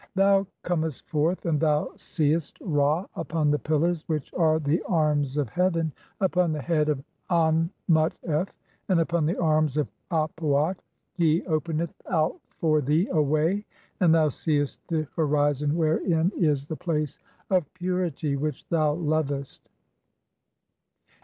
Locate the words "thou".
0.15-0.47, 1.59-1.91, 14.15-14.29, 18.69-18.93